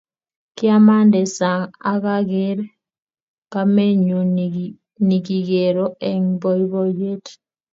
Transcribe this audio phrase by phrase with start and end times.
[0.57, 2.57] Kiamande sang akaker
[3.51, 4.17] kamenyu
[5.07, 7.25] nikikero eng boiboyet